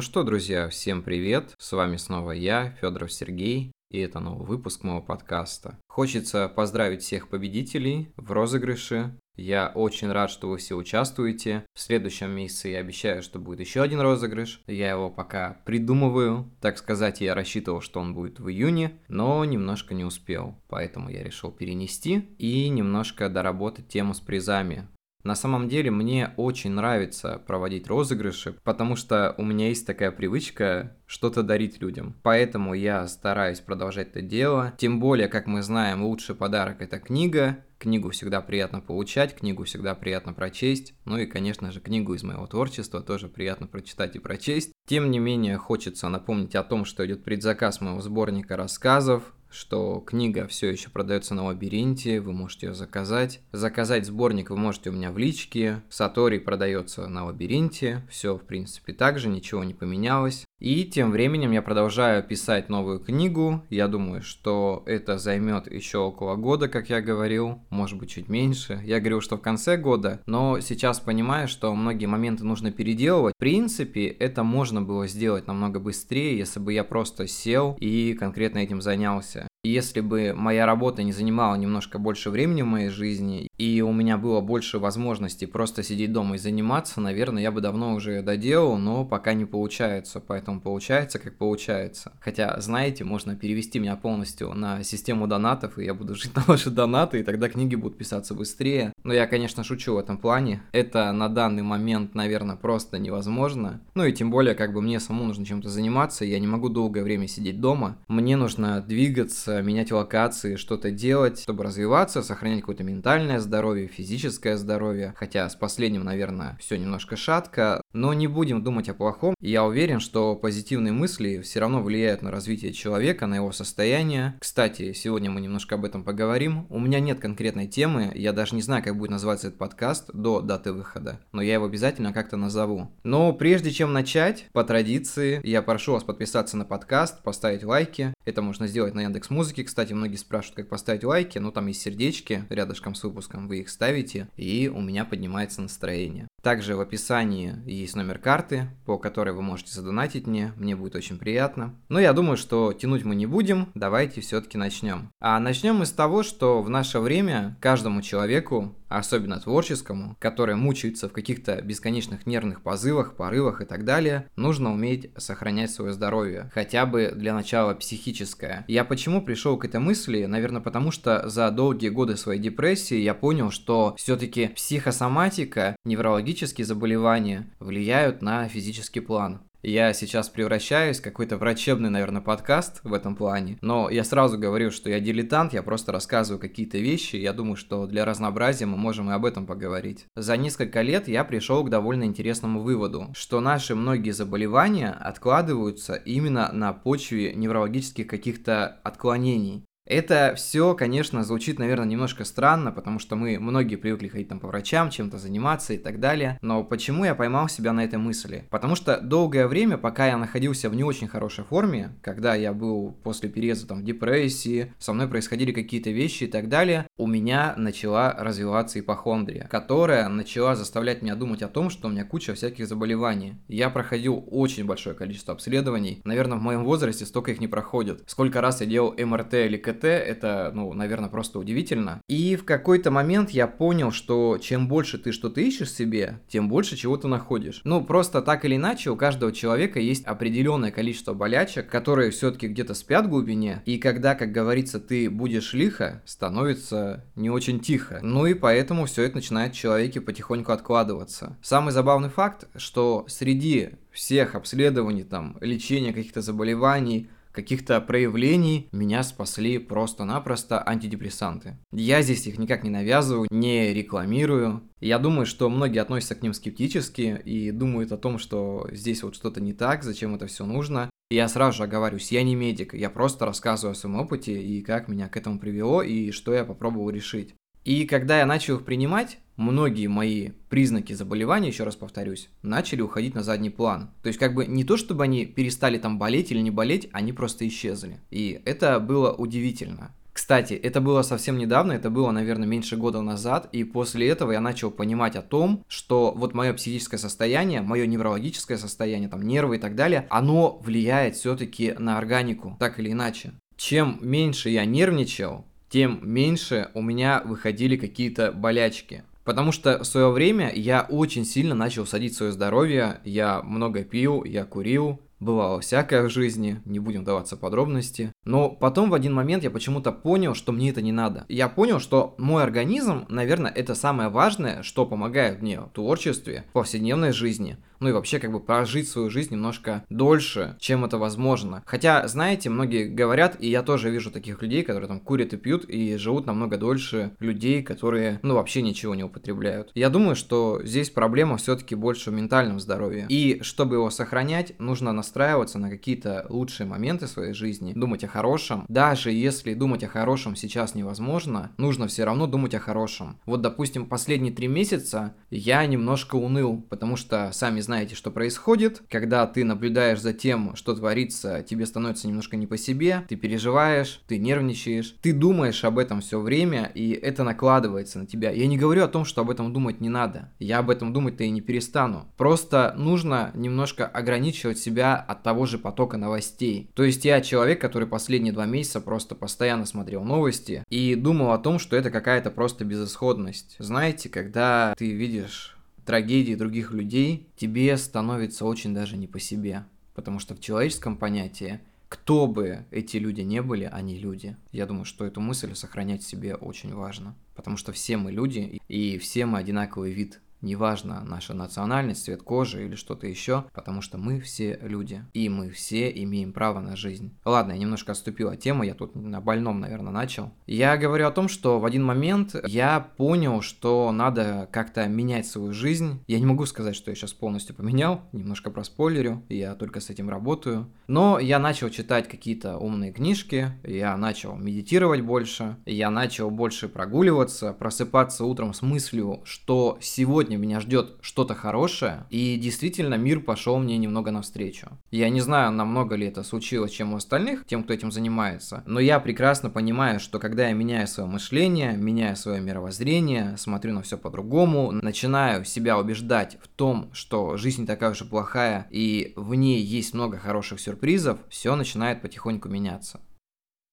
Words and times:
Ну 0.00 0.02
что, 0.02 0.22
друзья, 0.22 0.70
всем 0.70 1.02
привет! 1.02 1.54
С 1.58 1.72
вами 1.72 1.98
снова 1.98 2.30
я, 2.30 2.70
Федоров 2.80 3.12
Сергей, 3.12 3.70
и 3.90 3.98
это 3.98 4.18
новый 4.18 4.46
выпуск 4.46 4.82
моего 4.82 5.02
подкаста. 5.02 5.78
Хочется 5.88 6.48
поздравить 6.48 7.02
всех 7.02 7.28
победителей 7.28 8.10
в 8.16 8.32
розыгрыше. 8.32 9.14
Я 9.36 9.70
очень 9.74 10.10
рад, 10.10 10.30
что 10.30 10.48
вы 10.48 10.56
все 10.56 10.74
участвуете. 10.74 11.66
В 11.74 11.80
следующем 11.80 12.30
месяце 12.30 12.70
я 12.70 12.78
обещаю, 12.78 13.22
что 13.22 13.38
будет 13.38 13.60
еще 13.60 13.82
один 13.82 14.00
розыгрыш. 14.00 14.62
Я 14.66 14.88
его 14.88 15.10
пока 15.10 15.60
придумываю. 15.66 16.50
Так 16.62 16.78
сказать, 16.78 17.20
я 17.20 17.34
рассчитывал, 17.34 17.82
что 17.82 18.00
он 18.00 18.14
будет 18.14 18.40
в 18.40 18.48
июне, 18.48 18.98
но 19.08 19.44
немножко 19.44 19.92
не 19.92 20.06
успел. 20.06 20.54
Поэтому 20.68 21.10
я 21.10 21.22
решил 21.22 21.50
перенести 21.50 22.26
и 22.38 22.70
немножко 22.70 23.28
доработать 23.28 23.88
тему 23.88 24.14
с 24.14 24.20
призами. 24.20 24.88
На 25.22 25.34
самом 25.34 25.68
деле 25.68 25.90
мне 25.90 26.32
очень 26.36 26.70
нравится 26.70 27.42
проводить 27.46 27.88
розыгрыши, 27.88 28.54
потому 28.64 28.96
что 28.96 29.34
у 29.38 29.44
меня 29.44 29.68
есть 29.68 29.86
такая 29.86 30.10
привычка 30.10 30.96
что-то 31.06 31.42
дарить 31.42 31.80
людям. 31.80 32.16
Поэтому 32.22 32.74
я 32.74 33.06
стараюсь 33.06 33.60
продолжать 33.60 34.08
это 34.08 34.22
дело. 34.22 34.72
Тем 34.78 35.00
более, 35.00 35.28
как 35.28 35.46
мы 35.46 35.62
знаем, 35.62 36.02
лучший 36.02 36.34
подарок 36.34 36.80
это 36.80 36.98
книга. 36.98 37.64
Книгу 37.78 38.10
всегда 38.10 38.42
приятно 38.42 38.80
получать, 38.80 39.34
книгу 39.34 39.64
всегда 39.64 39.94
приятно 39.94 40.34
прочесть. 40.34 40.94
Ну 41.06 41.16
и, 41.16 41.24
конечно 41.24 41.72
же, 41.72 41.80
книгу 41.80 42.12
из 42.14 42.22
моего 42.22 42.46
творчества 42.46 43.00
тоже 43.00 43.28
приятно 43.28 43.66
прочитать 43.66 44.16
и 44.16 44.18
прочесть. 44.18 44.72
Тем 44.86 45.10
не 45.10 45.18
менее, 45.18 45.56
хочется 45.56 46.08
напомнить 46.08 46.54
о 46.54 46.62
том, 46.62 46.84
что 46.84 47.06
идет 47.06 47.24
предзаказ 47.24 47.80
моего 47.80 48.00
сборника 48.02 48.56
рассказов 48.56 49.32
что 49.50 50.00
книга 50.00 50.46
все 50.46 50.70
еще 50.70 50.90
продается 50.90 51.34
на 51.34 51.44
лабиринте, 51.44 52.20
вы 52.20 52.32
можете 52.32 52.68
ее 52.68 52.74
заказать. 52.74 53.40
Заказать 53.52 54.06
сборник 54.06 54.50
вы 54.50 54.56
можете 54.56 54.90
у 54.90 54.92
меня 54.92 55.10
в 55.10 55.18
личке. 55.18 55.82
Сатори 55.88 56.38
продается 56.38 57.06
на 57.08 57.24
лабиринте. 57.26 58.02
Все, 58.08 58.36
в 58.36 58.42
принципе, 58.42 58.92
так 58.92 59.18
же, 59.18 59.28
ничего 59.28 59.64
не 59.64 59.74
поменялось. 59.74 60.44
И 60.60 60.84
тем 60.84 61.10
временем 61.10 61.52
я 61.52 61.62
продолжаю 61.62 62.22
писать 62.22 62.68
новую 62.68 63.00
книгу. 63.00 63.62
Я 63.70 63.88
думаю, 63.88 64.20
что 64.20 64.82
это 64.84 65.16
займет 65.16 65.72
еще 65.72 65.98
около 65.98 66.36
года, 66.36 66.68
как 66.68 66.90
я 66.90 67.00
говорил, 67.00 67.62
может 67.70 67.98
быть 67.98 68.10
чуть 68.10 68.28
меньше. 68.28 68.78
Я 68.84 69.00
говорил, 69.00 69.22
что 69.22 69.38
в 69.38 69.40
конце 69.40 69.78
года, 69.78 70.20
но 70.26 70.60
сейчас 70.60 71.00
понимаю, 71.00 71.48
что 71.48 71.74
многие 71.74 72.06
моменты 72.06 72.44
нужно 72.44 72.72
переделывать. 72.72 73.34
В 73.34 73.40
принципе, 73.40 74.06
это 74.06 74.42
можно 74.42 74.82
было 74.82 75.06
сделать 75.06 75.46
намного 75.46 75.80
быстрее, 75.80 76.36
если 76.36 76.60
бы 76.60 76.74
я 76.74 76.84
просто 76.84 77.26
сел 77.26 77.74
и 77.80 78.12
конкретно 78.12 78.58
этим 78.58 78.82
занялся. 78.82 79.48
Если 79.62 80.00
бы 80.00 80.32
моя 80.34 80.64
работа 80.64 81.02
не 81.02 81.12
занимала 81.12 81.54
немножко 81.54 81.98
больше 81.98 82.30
времени 82.30 82.62
в 82.62 82.66
моей 82.66 82.88
жизни, 82.88 83.46
и 83.58 83.82
у 83.82 83.92
меня 83.92 84.16
было 84.16 84.40
больше 84.40 84.78
возможностей 84.78 85.44
просто 85.44 85.82
сидеть 85.82 86.14
дома 86.14 86.36
и 86.36 86.38
заниматься, 86.38 86.98
наверное, 86.98 87.42
я 87.42 87.52
бы 87.52 87.60
давно 87.60 87.92
уже 87.92 88.22
доделал, 88.22 88.78
но 88.78 89.04
пока 89.04 89.34
не 89.34 89.44
получается, 89.44 90.18
поэтому 90.18 90.62
получается, 90.62 91.18
как 91.18 91.36
получается. 91.36 92.12
Хотя, 92.20 92.58
знаете, 92.58 93.04
можно 93.04 93.36
перевести 93.36 93.78
меня 93.78 93.96
полностью 93.96 94.54
на 94.54 94.82
систему 94.82 95.26
донатов, 95.26 95.78
и 95.78 95.84
я 95.84 95.92
буду 95.92 96.14
жить 96.14 96.34
на 96.34 96.42
ваши 96.46 96.70
донаты, 96.70 97.20
и 97.20 97.22
тогда 97.22 97.50
книги 97.50 97.74
будут 97.74 97.98
писаться 97.98 98.32
быстрее. 98.32 98.94
Но 99.04 99.12
я, 99.12 99.26
конечно, 99.26 99.62
шучу 99.62 99.94
в 99.94 99.98
этом 99.98 100.16
плане. 100.16 100.62
Это 100.72 101.12
на 101.12 101.28
данный 101.28 101.62
момент, 101.62 102.14
наверное, 102.14 102.56
просто 102.56 102.98
невозможно. 102.98 103.82
Ну 103.94 104.06
и 104.06 104.12
тем 104.14 104.30
более, 104.30 104.54
как 104.54 104.72
бы 104.72 104.80
мне 104.80 105.00
самому 105.00 105.26
нужно 105.26 105.44
чем-то 105.44 105.68
заниматься, 105.68 106.24
я 106.24 106.38
не 106.38 106.46
могу 106.46 106.70
долгое 106.70 107.02
время 107.02 107.28
сидеть 107.28 107.60
дома. 107.60 107.98
Мне 108.08 108.38
нужно 108.38 108.80
двигаться, 108.80 109.49
менять 109.62 109.92
локации, 109.92 110.56
что-то 110.56 110.90
делать, 110.90 111.40
чтобы 111.40 111.64
развиваться, 111.64 112.22
сохранять 112.22 112.60
какое-то 112.60 112.84
ментальное 112.84 113.40
здоровье, 113.40 113.88
физическое 113.88 114.56
здоровье. 114.56 115.14
Хотя 115.16 115.48
с 115.48 115.54
последним, 115.54 116.04
наверное, 116.04 116.56
все 116.60 116.76
немножко 116.76 117.16
шатко, 117.16 117.82
но 117.92 118.12
не 118.12 118.26
будем 118.26 118.62
думать 118.62 118.88
о 118.88 118.94
плохом. 118.94 119.34
Я 119.40 119.64
уверен, 119.64 120.00
что 120.00 120.36
позитивные 120.36 120.92
мысли 120.92 121.40
все 121.40 121.60
равно 121.60 121.82
влияют 121.82 122.22
на 122.22 122.30
развитие 122.30 122.72
человека, 122.72 123.26
на 123.26 123.36
его 123.36 123.52
состояние. 123.52 124.36
Кстати, 124.40 124.92
сегодня 124.92 125.30
мы 125.30 125.40
немножко 125.40 125.74
об 125.74 125.84
этом 125.84 126.04
поговорим. 126.04 126.66
У 126.70 126.78
меня 126.78 127.00
нет 127.00 127.20
конкретной 127.20 127.66
темы, 127.66 128.12
я 128.14 128.32
даже 128.32 128.54
не 128.54 128.62
знаю, 128.62 128.82
как 128.82 128.96
будет 128.96 129.10
называться 129.10 129.48
этот 129.48 129.58
подкаст 129.58 130.10
до 130.12 130.40
даты 130.40 130.72
выхода, 130.72 131.20
но 131.32 131.42
я 131.42 131.54
его 131.54 131.66
обязательно 131.66 132.12
как-то 132.12 132.36
назову. 132.36 132.90
Но 133.02 133.32
прежде 133.32 133.70
чем 133.70 133.92
начать, 133.92 134.46
по 134.52 134.64
традиции, 134.64 135.40
я 135.42 135.62
прошу 135.62 135.92
вас 135.92 136.04
подписаться 136.04 136.56
на 136.56 136.64
подкаст, 136.64 137.22
поставить 137.22 137.64
лайки. 137.64 138.14
Это 138.24 138.42
можно 138.42 138.66
сделать 138.66 138.94
на 138.94 139.00
Яндекс 139.02 139.30
музыки, 139.40 139.62
кстати, 139.62 139.94
многие 139.94 140.16
спрашивают, 140.16 140.56
как 140.56 140.68
поставить 140.68 141.02
лайки, 141.02 141.38
но 141.38 141.50
там 141.50 141.66
есть 141.68 141.80
сердечки 141.80 142.44
рядышком 142.50 142.94
с 142.94 143.02
выпуском, 143.02 143.48
вы 143.48 143.60
их 143.60 143.70
ставите, 143.70 144.28
и 144.36 144.68
у 144.68 144.82
меня 144.82 145.06
поднимается 145.06 145.62
настроение. 145.62 146.28
Также 146.42 146.74
в 146.74 146.80
описании 146.80 147.56
есть 147.66 147.94
номер 147.94 148.18
карты, 148.18 148.70
по 148.86 148.98
которой 148.98 149.34
вы 149.34 149.42
можете 149.42 149.74
задонатить 149.74 150.26
мне, 150.26 150.52
мне 150.56 150.74
будет 150.74 150.94
очень 150.94 151.18
приятно. 151.18 151.74
Но 151.88 152.00
я 152.00 152.12
думаю, 152.12 152.36
что 152.36 152.72
тянуть 152.72 153.04
мы 153.04 153.14
не 153.14 153.26
будем, 153.26 153.68
давайте 153.74 154.20
все-таки 154.20 154.56
начнем. 154.56 155.10
А 155.20 155.38
начнем 155.38 155.76
мы 155.76 155.86
с 155.86 155.92
того, 155.92 156.22
что 156.22 156.62
в 156.62 156.70
наше 156.70 156.98
время 157.00 157.56
каждому 157.60 158.00
человеку, 158.00 158.74
особенно 158.88 159.38
творческому, 159.38 160.16
который 160.18 160.56
мучается 160.56 161.08
в 161.08 161.12
каких-то 161.12 161.60
бесконечных 161.60 162.26
нервных 162.26 162.62
позывах, 162.62 163.16
порывах 163.16 163.60
и 163.60 163.66
так 163.66 163.84
далее, 163.84 164.26
нужно 164.36 164.72
уметь 164.72 165.10
сохранять 165.18 165.70
свое 165.70 165.92
здоровье, 165.92 166.50
хотя 166.54 166.86
бы 166.86 167.12
для 167.14 167.34
начала 167.34 167.74
психическое. 167.74 168.64
Я 168.66 168.84
почему 168.84 169.22
пришел 169.22 169.58
к 169.58 169.64
этой 169.64 169.80
мысли? 169.80 170.24
Наверное, 170.24 170.62
потому 170.62 170.90
что 170.90 171.28
за 171.28 171.50
долгие 171.50 171.90
годы 171.90 172.16
своей 172.16 172.40
депрессии 172.40 172.96
я 172.96 173.14
понял, 173.14 173.50
что 173.50 173.94
все-таки 173.98 174.48
психосоматика, 174.48 175.76
неврология 175.84 176.29
психологические 176.30 176.64
заболевания 176.64 177.50
влияют 177.58 178.22
на 178.22 178.46
физический 178.46 179.00
план. 179.00 179.40
Я 179.62 179.92
сейчас 179.92 180.28
превращаюсь 180.28 181.00
в 181.00 181.02
какой-то 181.02 181.36
врачебный, 181.36 181.90
наверное, 181.90 182.22
подкаст 182.22 182.80
в 182.84 182.94
этом 182.94 183.16
плане, 183.16 183.58
но 183.62 183.90
я 183.90 184.04
сразу 184.04 184.38
говорю, 184.38 184.70
что 184.70 184.88
я 184.88 185.00
дилетант, 185.00 185.52
я 185.52 185.62
просто 185.64 185.90
рассказываю 185.90 186.40
какие-то 186.40 186.78
вещи, 186.78 187.16
я 187.16 187.32
думаю, 187.32 187.56
что 187.56 187.86
для 187.86 188.04
разнообразия 188.04 188.64
мы 188.64 188.76
можем 188.76 189.10
и 189.10 189.12
об 189.12 189.24
этом 189.26 189.44
поговорить. 189.44 190.06
За 190.14 190.36
несколько 190.36 190.82
лет 190.82 191.08
я 191.08 191.24
пришел 191.24 191.64
к 191.64 191.68
довольно 191.68 192.04
интересному 192.04 192.62
выводу, 192.62 193.10
что 193.12 193.40
наши 193.40 193.74
многие 193.74 194.12
заболевания 194.12 194.90
откладываются 194.90 195.94
именно 195.94 196.50
на 196.52 196.72
почве 196.72 197.34
неврологических 197.34 198.06
каких-то 198.06 198.78
отклонений. 198.84 199.64
Это 199.90 200.34
все, 200.36 200.74
конечно, 200.76 201.24
звучит, 201.24 201.58
наверное, 201.58 201.84
немножко 201.84 202.24
странно, 202.24 202.70
потому 202.70 203.00
что 203.00 203.16
мы 203.16 203.40
многие 203.40 203.74
привыкли 203.74 204.06
ходить 204.06 204.28
там 204.28 204.38
по 204.38 204.46
врачам, 204.46 204.88
чем-то 204.88 205.18
заниматься 205.18 205.72
и 205.72 205.78
так 205.78 205.98
далее. 205.98 206.38
Но 206.42 206.62
почему 206.62 207.04
я 207.04 207.16
поймал 207.16 207.48
себя 207.48 207.72
на 207.72 207.82
этой 207.82 207.98
мысли? 207.98 208.44
Потому 208.50 208.76
что 208.76 209.00
долгое 209.00 209.48
время, 209.48 209.78
пока 209.78 210.06
я 210.06 210.16
находился 210.16 210.70
в 210.70 210.76
не 210.76 210.84
очень 210.84 211.08
хорошей 211.08 211.42
форме, 211.42 211.90
когда 212.02 212.36
я 212.36 212.52
был 212.52 212.92
после 213.02 213.28
переезда 213.28 213.66
там 213.66 213.80
в 213.80 213.84
депрессии, 213.84 214.72
со 214.78 214.92
мной 214.92 215.08
происходили 215.08 215.50
какие-то 215.50 215.90
вещи 215.90 216.22
и 216.22 216.28
так 216.28 216.48
далее, 216.48 216.86
у 216.96 217.08
меня 217.08 217.54
начала 217.56 218.14
развиваться 218.16 218.78
ипохондрия, 218.78 219.48
которая 219.48 220.08
начала 220.08 220.54
заставлять 220.54 221.02
меня 221.02 221.16
думать 221.16 221.42
о 221.42 221.48
том, 221.48 221.68
что 221.68 221.88
у 221.88 221.90
меня 221.90 222.04
куча 222.04 222.34
всяких 222.34 222.68
заболеваний. 222.68 223.34
Я 223.48 223.70
проходил 223.70 224.24
очень 224.30 224.66
большое 224.66 224.94
количество 224.94 225.34
обследований. 225.34 226.00
Наверное, 226.04 226.38
в 226.38 226.42
моем 226.42 226.62
возрасте 226.62 227.04
столько 227.06 227.32
их 227.32 227.40
не 227.40 227.48
проходит. 227.48 228.04
Сколько 228.06 228.40
раз 228.40 228.60
я 228.60 228.68
делал 228.68 228.94
МРТ 228.96 229.34
или 229.34 229.56
КТ, 229.56 229.79
ТТ, 229.80 229.84
это, 229.84 230.50
ну, 230.54 230.72
наверное, 230.72 231.08
просто 231.08 231.38
удивительно. 231.38 232.00
И 232.08 232.36
в 232.36 232.44
какой-то 232.44 232.90
момент 232.90 233.30
я 233.30 233.46
понял, 233.46 233.90
что 233.90 234.38
чем 234.38 234.68
больше 234.68 234.98
ты 234.98 235.12
что-то 235.12 235.40
ищешь 235.40 235.72
себе, 235.72 236.20
тем 236.28 236.48
больше 236.48 236.76
чего 236.76 236.96
ты 236.96 237.08
находишь. 237.08 237.60
Ну, 237.64 237.82
просто 237.84 238.22
так 238.22 238.44
или 238.44 238.56
иначе, 238.56 238.90
у 238.90 238.96
каждого 238.96 239.32
человека 239.32 239.80
есть 239.80 240.04
определенное 240.04 240.70
количество 240.70 241.14
болячек, 241.14 241.68
которые 241.68 242.10
все-таки 242.10 242.48
где-то 242.48 242.74
спят 242.74 243.06
в 243.06 243.10
глубине, 243.10 243.62
и 243.66 243.78
когда, 243.78 244.14
как 244.14 244.32
говорится, 244.32 244.80
ты 244.80 245.08
будешь 245.08 245.54
лихо, 245.54 246.02
становится 246.04 247.04
не 247.16 247.30
очень 247.30 247.60
тихо. 247.60 248.00
Ну 248.02 248.26
и 248.26 248.34
поэтому 248.34 248.86
все 248.86 249.02
это 249.04 249.16
начинает 249.16 249.54
в 249.54 249.58
человеке 249.58 250.00
потихоньку 250.00 250.52
откладываться. 250.52 251.36
Самый 251.42 251.72
забавный 251.72 252.08
факт, 252.08 252.48
что 252.56 253.04
среди 253.08 253.70
всех 253.90 254.34
обследований, 254.34 255.02
там, 255.02 255.36
лечения 255.40 255.92
каких-то 255.92 256.22
заболеваний, 256.22 257.08
каких-то 257.32 257.80
проявлений 257.80 258.68
меня 258.72 259.02
спасли 259.02 259.58
просто-напросто 259.58 260.62
антидепрессанты. 260.66 261.58
Я 261.72 262.02
здесь 262.02 262.26
их 262.26 262.38
никак 262.38 262.64
не 262.64 262.70
навязываю, 262.70 263.28
не 263.30 263.72
рекламирую. 263.72 264.62
Я 264.80 264.98
думаю, 264.98 265.26
что 265.26 265.48
многие 265.48 265.80
относятся 265.80 266.14
к 266.14 266.22
ним 266.22 266.32
скептически 266.32 267.20
и 267.24 267.50
думают 267.50 267.92
о 267.92 267.98
том, 267.98 268.18
что 268.18 268.68
здесь 268.72 269.02
вот 269.02 269.14
что-то 269.14 269.40
не 269.40 269.52
так, 269.52 269.82
зачем 269.82 270.14
это 270.14 270.26
все 270.26 270.44
нужно. 270.44 270.90
Я 271.10 271.26
сразу 271.26 271.56
же 271.58 271.64
оговариваюсь, 271.64 272.12
я 272.12 272.22
не 272.22 272.36
медик, 272.36 272.72
я 272.72 272.88
просто 272.88 273.26
рассказываю 273.26 273.72
о 273.72 273.74
своем 273.74 273.96
опыте 273.96 274.40
и 274.40 274.62
как 274.62 274.86
меня 274.86 275.08
к 275.08 275.16
этому 275.16 275.40
привело 275.40 275.82
и 275.82 276.12
что 276.12 276.32
я 276.32 276.44
попробовал 276.44 276.90
решить. 276.90 277.34
И 277.70 277.86
когда 277.86 278.18
я 278.18 278.26
начал 278.26 278.56
их 278.56 278.64
принимать, 278.64 279.18
многие 279.36 279.86
мои 279.86 280.30
признаки 280.48 280.92
заболевания, 280.92 281.46
еще 281.46 281.62
раз 281.62 281.76
повторюсь, 281.76 282.28
начали 282.42 282.80
уходить 282.80 283.14
на 283.14 283.22
задний 283.22 283.48
план. 283.48 283.90
То 284.02 284.08
есть 284.08 284.18
как 284.18 284.34
бы 284.34 284.44
не 284.44 284.64
то, 284.64 284.76
чтобы 284.76 285.04
они 285.04 285.24
перестали 285.24 285.78
там 285.78 285.96
болеть 285.96 286.32
или 286.32 286.40
не 286.40 286.50
болеть, 286.50 286.88
они 286.90 287.12
просто 287.12 287.46
исчезли. 287.46 288.00
И 288.10 288.42
это 288.44 288.80
было 288.80 289.12
удивительно. 289.12 289.94
Кстати, 290.12 290.54
это 290.54 290.80
было 290.80 291.02
совсем 291.02 291.38
недавно, 291.38 291.70
это 291.70 291.90
было, 291.90 292.10
наверное, 292.10 292.48
меньше 292.48 292.76
года 292.76 293.02
назад, 293.02 293.48
и 293.52 293.62
после 293.62 294.08
этого 294.08 294.32
я 294.32 294.40
начал 294.40 294.72
понимать 294.72 295.14
о 295.14 295.22
том, 295.22 295.64
что 295.68 296.12
вот 296.16 296.34
мое 296.34 296.52
психическое 296.52 296.98
состояние, 296.98 297.62
мое 297.62 297.86
неврологическое 297.86 298.58
состояние, 298.58 299.08
там, 299.08 299.22
нервы 299.22 299.58
и 299.58 299.60
так 299.60 299.76
далее, 299.76 300.08
оно 300.10 300.60
влияет 300.64 301.14
все-таки 301.14 301.76
на 301.78 301.98
органику, 301.98 302.56
так 302.58 302.80
или 302.80 302.90
иначе. 302.90 303.30
Чем 303.56 303.98
меньше 304.00 304.50
я 304.50 304.64
нервничал, 304.64 305.44
тем 305.70 306.00
меньше 306.02 306.68
у 306.74 306.82
меня 306.82 307.22
выходили 307.24 307.76
какие-то 307.76 308.32
болячки. 308.32 309.04
Потому 309.24 309.52
что 309.52 309.78
в 309.78 309.86
свое 309.86 310.10
время 310.10 310.52
я 310.54 310.86
очень 310.88 311.24
сильно 311.24 311.54
начал 311.54 311.86
садить 311.86 312.14
свое 312.14 312.32
здоровье, 312.32 313.00
я 313.04 313.42
много 313.42 313.84
пил, 313.84 314.24
я 314.24 314.44
курил, 314.44 315.00
Бывало 315.20 315.60
всякое 315.60 316.04
в 316.04 316.08
жизни, 316.08 316.62
не 316.64 316.78
будем 316.78 317.04
даваться 317.04 317.36
подробности. 317.36 318.10
Но 318.24 318.50
потом 318.50 318.90
в 318.90 318.94
один 318.94 319.14
момент 319.14 319.44
я 319.44 319.50
почему-то 319.50 319.92
понял, 319.92 320.34
что 320.34 320.52
мне 320.52 320.70
это 320.70 320.82
не 320.82 320.92
надо. 320.92 321.24
Я 321.28 321.48
понял, 321.48 321.80
что 321.80 322.14
мой 322.18 322.42
организм, 322.42 323.06
наверное, 323.08 323.50
это 323.50 323.74
самое 323.74 324.08
важное, 324.08 324.62
что 324.62 324.86
помогает 324.86 325.40
мне 325.40 325.60
в 325.60 325.70
творчестве, 325.70 326.44
в 326.50 326.52
повседневной 326.52 327.12
жизни 327.12 327.58
ну 327.80 327.88
и 327.88 327.92
вообще 327.92 328.18
как 328.18 328.30
бы 328.30 328.40
прожить 328.40 328.88
свою 328.88 329.10
жизнь 329.10 329.32
немножко 329.32 329.84
дольше, 329.88 330.56
чем 330.60 330.84
это 330.84 330.98
возможно. 330.98 331.62
Хотя, 331.66 332.06
знаете, 332.06 332.50
многие 332.50 332.86
говорят, 332.86 333.36
и 333.40 333.48
я 333.48 333.62
тоже 333.62 333.90
вижу 333.90 334.10
таких 334.10 334.42
людей, 334.42 334.62
которые 334.62 334.86
там 334.86 335.00
курят 335.00 335.32
и 335.32 335.36
пьют 335.36 335.64
и 335.64 335.96
живут 335.96 336.26
намного 336.26 336.58
дольше 336.58 337.12
людей, 337.18 337.62
которые, 337.62 338.20
ну, 338.22 338.34
вообще 338.34 338.62
ничего 338.62 338.94
не 338.94 339.04
употребляют. 339.04 339.70
Я 339.74 339.88
думаю, 339.88 340.14
что 340.14 340.60
здесь 340.62 340.90
проблема 340.90 341.38
все-таки 341.38 341.74
больше 341.74 342.10
в 342.10 342.14
ментальном 342.14 342.60
здоровье. 342.60 343.06
И 343.08 343.40
чтобы 343.42 343.76
его 343.76 343.90
сохранять, 343.90 344.58
нужно 344.58 344.92
настраиваться 344.92 345.58
на 345.58 345.70
какие-то 345.70 346.26
лучшие 346.28 346.66
моменты 346.66 347.06
своей 347.06 347.32
жизни, 347.32 347.72
думать 347.74 348.04
о 348.04 348.08
хорошем. 348.10 348.64
Даже 348.68 349.10
если 349.10 349.54
думать 349.54 349.84
о 349.84 349.88
хорошем 349.88 350.36
сейчас 350.36 350.74
невозможно, 350.74 351.52
нужно 351.56 351.86
все 351.86 352.04
равно 352.04 352.26
думать 352.26 352.54
о 352.54 352.60
хорошем. 352.60 353.18
Вот, 353.24 353.40
допустим, 353.40 353.86
последние 353.86 354.32
три 354.32 354.48
месяца 354.48 355.14
я 355.30 355.64
немножко 355.64 356.16
уныл, 356.16 356.64
потому 356.68 356.96
что, 356.96 357.30
сами 357.32 357.60
знаете, 357.60 357.94
что 357.94 358.10
происходит. 358.10 358.82
Когда 358.90 359.26
ты 359.26 359.44
наблюдаешь 359.44 360.00
за 360.00 360.12
тем, 360.12 360.54
что 360.56 360.74
творится, 360.74 361.42
тебе 361.42 361.66
становится 361.66 362.08
немножко 362.08 362.36
не 362.36 362.46
по 362.46 362.58
себе, 362.58 363.04
ты 363.08 363.16
переживаешь, 363.16 364.02
ты 364.06 364.18
нервничаешь, 364.18 364.96
ты 365.00 365.12
думаешь 365.12 365.64
об 365.64 365.78
этом 365.78 366.00
все 366.00 366.20
время, 366.20 366.70
и 366.74 366.90
это 366.90 367.24
накладывается 367.24 368.00
на 368.00 368.06
тебя. 368.06 368.30
Я 368.30 368.46
не 368.46 368.58
говорю 368.58 368.84
о 368.84 368.88
том, 368.88 369.04
что 369.04 369.20
об 369.22 369.30
этом 369.30 369.52
думать 369.52 369.80
не 369.80 369.88
надо. 369.88 370.32
Я 370.38 370.58
об 370.58 370.70
этом 370.70 370.92
думать-то 370.92 371.24
и 371.24 371.30
не 371.30 371.40
перестану. 371.40 372.06
Просто 372.16 372.74
нужно 372.76 373.30
немножко 373.34 373.86
ограничивать 373.86 374.58
себя 374.58 374.96
от 374.96 375.22
того 375.22 375.46
же 375.46 375.58
потока 375.58 375.96
новостей. 375.96 376.70
То 376.74 376.82
есть 376.82 377.04
я 377.04 377.20
человек, 377.20 377.60
который 377.60 377.88
последние 378.00 378.32
два 378.32 378.46
месяца 378.46 378.80
просто 378.80 379.14
постоянно 379.14 379.66
смотрел 379.66 380.04
новости 380.04 380.64
и 380.70 380.94
думал 380.94 381.32
о 381.32 381.38
том, 381.38 381.58
что 381.58 381.76
это 381.76 381.90
какая-то 381.90 382.30
просто 382.30 382.64
безысходность. 382.64 383.56
Знаете, 383.58 384.08
когда 384.08 384.74
ты 384.78 384.90
видишь 384.90 385.58
трагедии 385.84 386.34
других 386.34 386.72
людей, 386.72 387.28
тебе 387.36 387.76
становится 387.76 388.46
очень 388.46 388.72
даже 388.72 388.96
не 388.96 389.06
по 389.06 389.20
себе. 389.20 389.66
Потому 389.92 390.18
что 390.18 390.34
в 390.34 390.40
человеческом 390.40 390.96
понятии, 390.96 391.60
кто 391.90 392.26
бы 392.26 392.64
эти 392.70 392.96
люди 392.96 393.20
не 393.20 393.42
были, 393.42 393.68
они 393.70 393.98
люди. 393.98 394.34
Я 394.50 394.64
думаю, 394.64 394.86
что 394.86 395.04
эту 395.04 395.20
мысль 395.20 395.54
сохранять 395.54 396.02
в 396.02 396.08
себе 396.08 396.36
очень 396.36 396.72
важно. 396.72 397.14
Потому 397.34 397.58
что 397.58 397.70
все 397.72 397.98
мы 397.98 398.12
люди, 398.12 398.62
и 398.66 398.96
все 398.96 399.26
мы 399.26 399.36
одинаковый 399.36 399.92
вид 399.92 400.20
неважно 400.42 401.02
наша 401.04 401.34
национальность, 401.34 402.04
цвет 402.04 402.22
кожи 402.22 402.64
или 402.66 402.74
что-то 402.74 403.06
еще, 403.06 403.44
потому 403.54 403.82
что 403.82 403.98
мы 403.98 404.20
все 404.20 404.58
люди, 404.62 405.04
и 405.12 405.28
мы 405.28 405.50
все 405.50 405.90
имеем 405.90 406.32
право 406.32 406.60
на 406.60 406.76
жизнь. 406.76 407.16
Ладно, 407.24 407.52
я 407.52 407.58
немножко 407.58 407.92
отступил 407.92 408.30
от 408.30 408.40
темы, 408.40 408.66
я 408.66 408.74
тут 408.74 408.94
на 408.94 409.20
больном, 409.20 409.60
наверное, 409.60 409.92
начал. 409.92 410.30
Я 410.46 410.76
говорю 410.76 411.06
о 411.06 411.12
том, 411.12 411.28
что 411.28 411.58
в 411.58 411.64
один 411.64 411.84
момент 411.84 412.34
я 412.46 412.80
понял, 412.80 413.42
что 413.42 413.92
надо 413.92 414.48
как-то 414.52 414.86
менять 414.86 415.26
свою 415.26 415.52
жизнь. 415.52 416.02
Я 416.06 416.18
не 416.18 416.26
могу 416.26 416.46
сказать, 416.46 416.76
что 416.76 416.90
я 416.90 416.94
сейчас 416.94 417.12
полностью 417.12 417.54
поменял, 417.54 418.02
немножко 418.12 418.50
проспойлерю, 418.50 419.22
я 419.28 419.54
только 419.54 419.80
с 419.80 419.90
этим 419.90 420.08
работаю. 420.08 420.70
Но 420.86 421.18
я 421.18 421.38
начал 421.38 421.70
читать 421.70 422.08
какие-то 422.08 422.58
умные 422.58 422.92
книжки, 422.92 423.52
я 423.62 423.96
начал 423.96 424.36
медитировать 424.36 425.02
больше, 425.02 425.56
я 425.66 425.90
начал 425.90 426.30
больше 426.30 426.68
прогуливаться, 426.68 427.52
просыпаться 427.52 428.24
утром 428.24 428.54
с 428.54 428.62
мыслью, 428.62 429.20
что 429.24 429.78
сегодня 429.80 430.29
сегодня 430.30 430.46
меня 430.46 430.60
ждет 430.60 430.94
что-то 431.00 431.34
хорошее, 431.34 432.06
и 432.08 432.36
действительно 432.36 432.94
мир 432.94 433.20
пошел 433.20 433.58
мне 433.58 433.76
немного 433.78 434.12
навстречу. 434.12 434.68
Я 434.92 435.08
не 435.08 435.20
знаю, 435.20 435.50
намного 435.50 435.96
ли 435.96 436.06
это 436.06 436.22
случилось, 436.22 436.70
чем 436.70 436.92
у 436.92 436.96
остальных, 436.96 437.46
тем, 437.46 437.64
кто 437.64 437.72
этим 437.72 437.90
занимается, 437.90 438.62
но 438.66 438.78
я 438.78 439.00
прекрасно 439.00 439.50
понимаю, 439.50 439.98
что 439.98 440.20
когда 440.20 440.46
я 440.46 440.54
меняю 440.54 440.86
свое 440.86 441.08
мышление, 441.08 441.76
меняю 441.76 442.14
свое 442.14 442.40
мировоззрение, 442.40 443.36
смотрю 443.38 443.72
на 443.72 443.82
все 443.82 443.98
по-другому, 443.98 444.70
начинаю 444.70 445.44
себя 445.44 445.78
убеждать 445.78 446.38
в 446.42 446.46
том, 446.46 446.90
что 446.92 447.36
жизнь 447.36 447.62
не 447.62 447.66
такая 447.66 447.90
уж 447.90 448.02
и 448.02 448.04
плохая, 448.04 448.68
и 448.70 449.12
в 449.16 449.34
ней 449.34 449.60
есть 449.60 449.94
много 449.94 450.16
хороших 450.16 450.60
сюрпризов, 450.60 451.18
все 451.28 451.56
начинает 451.56 452.02
потихоньку 452.02 452.48
меняться. 452.48 453.00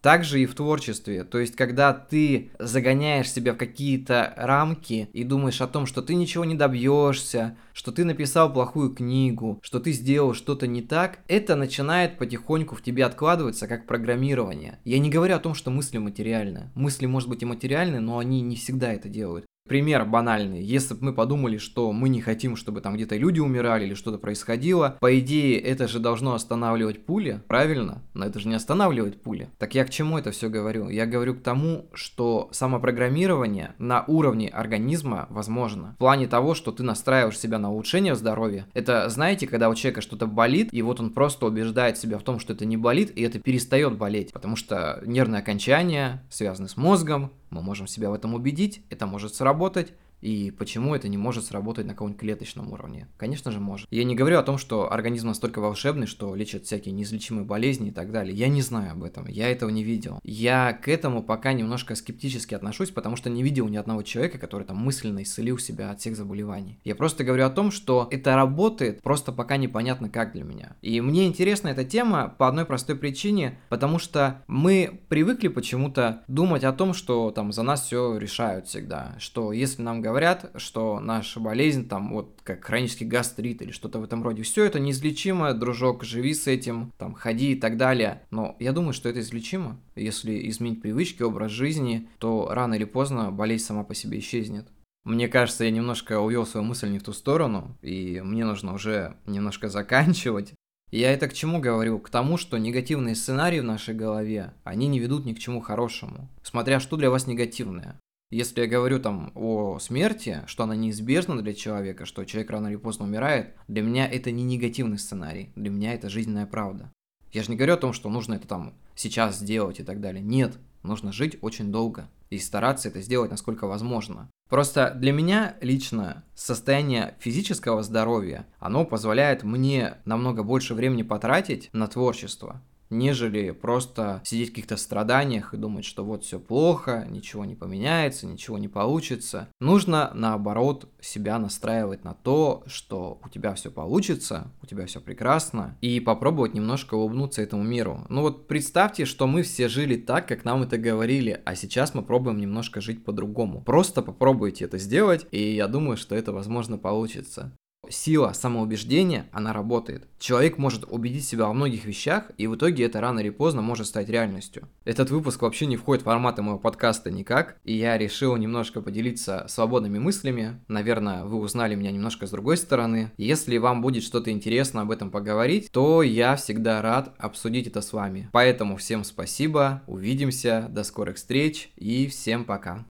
Также 0.02 0.42
и 0.42 0.46
в 0.46 0.54
творчестве. 0.54 1.24
То 1.24 1.40
есть, 1.40 1.56
когда 1.56 1.92
ты 1.92 2.52
загоняешь 2.60 3.32
себя 3.32 3.54
в 3.54 3.58
какие-то 3.58 4.34
рамки 4.38 5.10
и 5.12 5.24
думаешь 5.24 5.60
о 5.62 5.68
том, 5.68 5.86
что 5.86 6.02
ты 6.02 6.14
ничего 6.14 6.46
не 6.46 6.56
добьешься, 6.56 7.58
что 7.74 7.92
ты 7.92 8.06
написал 8.06 8.54
плохую 8.54 8.94
книгу, 8.94 9.60
что 9.64 9.80
ты 9.80 9.92
сделал 9.92 10.34
что-то 10.34 10.68
не 10.68 10.82
так, 10.82 11.20
это 11.28 11.56
начинает 11.56 12.18
потихоньку 12.18 12.76
в 12.76 12.82
тебе 12.82 13.06
откладываться 13.06 13.68
как 13.68 13.88
программирование. 13.88 14.80
Я 14.86 15.00
не 15.00 15.10
говорю 15.10 15.36
о 15.36 15.40
том, 15.40 15.56
что 15.56 15.72
мысли 15.72 15.98
материальны. 15.98 16.72
Мысли, 16.76 17.06
может 17.06 17.28
быть, 17.28 17.42
и 17.42 17.46
материальны, 17.46 18.00
но 18.00 18.20
они 18.20 18.42
не 18.42 18.56
всегда 18.56 18.94
это 18.94 19.10
делают. 19.10 19.46
Пример 19.68 20.06
банальный. 20.06 20.64
Если 20.64 20.94
бы 20.94 21.06
мы 21.06 21.14
подумали, 21.14 21.58
что 21.58 21.92
мы 21.92 22.10
не 22.10 22.22
хотим, 22.22 22.56
чтобы 22.56 22.82
там 22.82 22.96
где-то 22.96 23.16
люди 23.18 23.40
умирали 23.40 23.86
или 23.86 23.94
что-то 23.94 24.18
происходило, 24.18 24.98
по 25.00 25.20
идее, 25.20 25.60
это 25.60 25.88
же 25.88 26.00
должно 26.00 26.34
останавливать 26.34 27.06
пули, 27.06 27.42
правильно? 27.48 28.02
Но 28.14 28.26
это 28.26 28.40
же 28.40 28.48
не 28.48 28.56
останавливает 28.56 29.22
пули. 29.22 29.50
Так 29.58 29.76
я 29.76 29.86
к 29.86 29.90
чему 29.90 30.18
это 30.18 30.32
все 30.32 30.50
говорю? 30.50 30.90
Я 30.90 31.06
говорю 31.06 31.36
к 31.36 31.42
тому, 31.42 31.90
что 31.94 32.50
самопрограммирование 32.52 33.76
на 33.78 34.04
уровне 34.08 34.48
организма 34.48 35.28
возможно. 35.30 35.94
В 35.96 35.98
плане 35.98 36.28
того, 36.28 36.56
что 36.56 36.72
ты 36.72 36.84
настраиваешь 36.84 37.40
себя 37.40 37.60
на 37.60 37.72
улучшение 37.72 38.16
здоровья. 38.16 38.68
Это, 38.74 39.10
знаете, 39.10 39.48
когда 39.48 39.70
у 39.70 39.76
человека 39.76 40.02
что-то 40.02 40.28
болит, 40.28 40.70
и 40.72 40.82
вот 40.82 41.00
он 41.00 41.12
просто 41.12 41.46
убеждает 41.46 41.98
себя 41.98 42.18
в 42.18 42.24
том, 42.24 42.40
что 42.40 42.54
это 42.54 42.66
не 42.66 42.78
болит, 42.78 43.12
и 43.16 43.22
это 43.22 43.40
перестает 43.40 43.98
болеть. 43.98 44.32
Потому 44.32 44.56
что 44.56 45.02
нервные 45.06 45.40
окончания 45.40 46.24
связаны 46.30 46.70
с 46.70 46.78
мозгом, 46.78 47.32
мы 47.50 47.62
можем 47.62 47.88
себя 47.88 48.10
в 48.10 48.14
этом 48.14 48.34
убедить, 48.34 48.84
это 48.90 49.06
может 49.06 49.36
сработать, 49.36 49.94
и 50.22 50.52
почему 50.52 50.96
это 50.96 51.08
не 51.08 51.18
может 51.18 51.46
сработать 51.46 51.86
на 51.86 51.94
каком-нибудь 51.94 52.20
клеточном 52.20 52.72
уровне? 52.74 53.08
Конечно 53.18 53.52
же 53.52 53.60
может. 53.60 53.88
Я 53.92 54.04
не 54.04 54.16
говорю 54.16 54.40
о 54.40 54.44
том, 54.44 54.58
что 54.58 54.92
организм 54.92 55.28
настолько 55.28 55.60
волшебный, 55.60 56.08
что 56.08 56.36
лечит 56.36 56.66
всякие 56.66 56.94
неизлечимые 56.94 57.46
болезни 57.46 57.90
и 57.90 57.92
так 57.92 58.12
далее. 58.12 58.36
Я 58.36 58.48
не 58.48 58.62
знаю 58.62 58.94
об 58.94 59.04
этом, 59.04 59.28
я 59.28 59.50
этого 59.50 59.70
не 59.70 59.84
видел. 59.84 60.20
Я 60.24 60.74
к 60.74 60.88
этому 60.88 61.24
пока 61.24 61.54
немножко 61.54 61.96
скептически 61.96 62.56
отношусь, 62.56 62.90
потому 62.90 63.16
что 63.16 63.30
не 63.30 63.44
видел 63.44 63.68
ни 63.68 63.78
одного 63.78 64.02
человека, 64.02 64.38
который 64.38 64.64
там 64.64 64.78
мысленно 64.78 65.24
исцелил 65.24 65.58
себя 65.58 65.92
от 65.92 66.00
всех 66.00 66.16
заболеваний. 66.16 66.80
Я 66.84 66.96
просто 66.96 67.24
говорю 67.24 67.46
о 67.46 67.50
том, 67.50 67.72
что 67.72 68.08
это 68.12 68.36
работает, 68.36 69.02
просто 69.02 69.32
пока 69.32 69.58
непонятно 69.58 70.10
как 70.10 70.34
для 70.34 70.44
меня. 70.44 70.76
И 70.82 71.00
мне 71.02 71.28
интересна 71.28 71.70
эта 71.70 71.84
тема 71.84 72.34
по 72.38 72.48
одной 72.48 72.66
простой 72.66 72.96
причине, 72.96 73.60
потому 73.70 74.00
что 74.00 74.44
мы 74.48 75.02
привыкли 75.10 75.48
почему-то 75.48 76.24
думать 76.28 76.64
о 76.64 76.74
том, 76.74 76.94
что 76.94 77.32
там 77.32 77.52
за 77.52 77.64
нас 77.64 77.86
все 77.86 78.18
решают 78.18 78.68
всегда, 78.68 79.16
что 79.20 79.52
если 79.52 79.82
нам 79.82 80.02
говорят, 80.08 80.52
что 80.56 81.02
наша 81.02 81.42
болезнь, 81.42 81.88
там, 81.88 82.14
вот, 82.14 82.40
как 82.44 82.64
хронический 82.64 83.04
гастрит 83.04 83.62
или 83.62 83.72
что-то 83.72 84.00
в 84.00 84.04
этом 84.04 84.24
роде, 84.24 84.42
все 84.44 84.64
это 84.64 84.80
неизлечимо, 84.80 85.54
дружок, 85.54 86.06
живи 86.06 86.34
с 86.34 86.48
этим, 86.48 86.94
там, 86.98 87.14
ходи 87.14 87.52
и 87.52 87.60
так 87.60 87.76
далее. 87.76 88.22
Но 88.32 88.56
я 88.60 88.72
думаю, 88.72 88.94
что 88.94 89.10
это 89.10 89.20
излечимо. 89.20 89.78
Если 89.96 90.50
изменить 90.50 90.82
привычки, 90.82 91.24
образ 91.24 91.52
жизни, 91.52 92.08
то 92.20 92.48
рано 92.52 92.76
или 92.76 92.86
поздно 92.86 93.32
болезнь 93.32 93.66
сама 93.66 93.84
по 93.84 93.94
себе 93.94 94.20
исчезнет. 94.20 94.68
Мне 95.04 95.28
кажется, 95.28 95.66
я 95.66 95.72
немножко 95.72 96.20
увел 96.20 96.46
свою 96.46 96.66
мысль 96.66 96.90
не 96.90 97.00
в 97.00 97.04
ту 97.04 97.12
сторону, 97.14 97.78
и 97.82 98.22
мне 98.24 98.46
нужно 98.46 98.74
уже 98.74 99.18
немножко 99.26 99.68
заканчивать. 99.68 100.54
Я 100.90 101.12
это 101.12 101.28
к 101.28 101.34
чему 101.34 101.60
говорю? 101.60 102.00
К 102.00 102.10
тому, 102.10 102.38
что 102.38 102.58
негативные 102.58 103.16
сценарии 103.16 103.60
в 103.60 103.66
нашей 103.66 103.94
голове, 103.94 104.54
они 104.64 104.88
не 104.88 105.00
ведут 105.00 105.26
ни 105.26 105.34
к 105.34 105.40
чему 105.40 105.60
хорошему. 105.60 106.30
Смотря 106.44 106.80
что 106.80 106.96
для 106.96 107.10
вас 107.10 107.28
негативное. 107.28 108.00
Если 108.30 108.60
я 108.60 108.68
говорю 108.68 109.00
там 109.00 109.32
о 109.36 109.80
смерти, 109.80 110.44
что 110.48 110.64
она 110.64 110.76
неизбежна 110.76 111.42
для 111.42 111.54
человека, 111.54 112.06
что 112.06 112.26
человек 112.26 112.52
рано 112.52 112.68
или 112.68 112.76
поздно 112.76 113.06
умирает, 113.06 113.56
для 113.70 113.82
меня 113.82 114.06
это 114.06 114.32
не 114.32 114.44
негативный 114.44 114.98
сценарий, 114.98 115.52
для 115.56 115.70
меня 115.70 115.94
это 115.94 116.10
жизненная 116.10 116.46
правда. 116.46 116.92
Я 117.32 117.44
же 117.44 117.52
не 117.52 117.56
говорю 117.56 117.76
о 117.76 117.78
том, 117.78 117.94
что 117.94 118.10
нужно 118.10 118.34
это 118.34 118.46
там 118.46 118.74
сейчас 118.96 119.40
сделать 119.40 119.80
и 119.80 119.84
так 119.84 120.02
далее. 120.02 120.22
Нет, 120.22 120.58
нужно 120.84 121.14
жить 121.14 121.38
очень 121.42 121.72
долго 121.72 122.10
и 122.30 122.38
стараться 122.38 122.90
это 122.90 123.02
сделать 123.02 123.32
насколько 123.32 123.66
возможно. 123.66 124.30
Просто 124.50 124.94
для 124.96 125.14
меня 125.14 125.56
лично 125.62 126.26
состояние 126.36 127.16
физического 127.20 127.82
здоровья, 127.82 128.46
оно 128.60 128.86
позволяет 128.86 129.44
мне 129.44 130.00
намного 130.04 130.44
больше 130.44 130.74
времени 130.74 131.04
потратить 131.04 131.70
на 131.74 131.88
творчество. 131.88 132.62
Нежели 132.90 133.52
просто 133.52 134.22
сидеть 134.24 134.50
в 134.50 134.52
каких-то 134.52 134.78
страданиях 134.78 135.54
и 135.54 135.58
думать, 135.58 135.86
что 135.86 136.04
вот 136.04 136.24
все 136.24 136.40
плохо, 136.40 137.08
ничего 137.10 137.46
не 137.46 137.56
поменяется, 137.56 138.28
ничего 138.28 138.58
не 138.58 138.68
получится. 138.68 139.50
Нужно, 139.60 140.12
наоборот, 140.14 140.90
себя 141.02 141.40
настраивать 141.40 142.04
на 142.04 142.14
то, 142.14 142.64
что 142.68 143.20
у 143.24 143.30
тебя 143.30 143.54
все 143.54 143.72
получится, 143.72 144.52
у 144.62 144.66
тебя 144.66 144.86
все 144.86 145.02
прекрасно, 145.02 145.78
и 145.82 146.00
попробовать 146.00 146.54
немножко 146.54 146.96
улыбнуться 146.96 147.42
этому 147.42 147.64
миру. 147.64 148.06
Ну 148.10 148.22
вот 148.22 148.48
представьте, 148.48 149.06
что 149.06 149.28
мы 149.28 149.44
все 149.44 149.68
жили 149.68 149.96
так, 149.96 150.28
как 150.28 150.46
нам 150.46 150.64
это 150.64 150.78
говорили, 150.78 151.42
а 151.46 151.56
сейчас 151.56 151.94
мы 151.94 152.04
пробуем 152.04 152.40
немножко 152.40 152.82
жить 152.82 153.04
по-другому. 153.04 153.62
Просто 153.62 154.02
попробуйте 154.02 154.66
это 154.66 154.78
сделать, 154.78 155.26
и 155.32 155.56
я 155.56 155.68
думаю, 155.68 155.98
что 155.98 156.16
это 156.16 156.32
возможно 156.32 156.78
получится 156.78 157.54
сила 157.90 158.34
самоубеждения, 158.34 159.28
она 159.32 159.54
работает. 159.54 160.08
Человек 160.20 160.58
может 160.58 160.86
убедить 160.90 161.26
себя 161.26 161.46
во 161.46 161.54
многих 161.54 161.86
вещах, 161.86 162.32
и 162.38 162.48
в 162.48 162.56
итоге 162.56 162.86
это 162.86 163.02
рано 163.02 163.20
или 163.20 163.30
поздно 163.30 163.62
может 163.62 163.88
стать 163.88 164.10
реальностью. 164.10 164.68
Этот 164.86 165.10
выпуск 165.12 165.42
вообще 165.42 165.66
не 165.66 165.78
входит 165.78 166.02
в 166.02 166.06
форматы 166.06 166.42
моего 166.42 166.60
подкаста 166.60 167.12
никак, 167.12 167.58
и 167.64 167.74
я 167.74 167.98
решил 167.98 168.36
немножко 168.36 168.82
поделиться 168.82 169.46
свободными 169.48 170.00
мыслями. 170.00 170.60
Наверное, 170.68 171.24
вы 171.24 171.38
узнали 171.38 171.76
меня 171.76 171.92
немножко 171.92 172.28
с 172.28 172.32
другой 172.32 172.58
стороны. 172.58 173.12
Если 173.18 173.58
вам 173.58 173.82
будет 173.82 174.04
что-то 174.04 174.32
интересно 174.32 174.82
об 174.82 174.92
этом 174.92 175.12
поговорить, 175.12 175.72
то 175.72 176.02
я 176.02 176.36
всегда 176.36 176.82
рад 176.82 177.14
обсудить 177.18 177.68
это 177.68 177.82
с 177.82 177.94
вами. 177.94 178.30
Поэтому 178.32 178.78
всем 178.78 179.04
спасибо, 179.04 179.84
увидимся, 179.88 180.68
до 180.70 180.84
скорых 180.84 181.18
встреч 181.18 181.70
и 181.76 182.08
всем 182.08 182.44
пока. 182.44 182.86